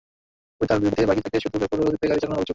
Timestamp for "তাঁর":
0.69-0.79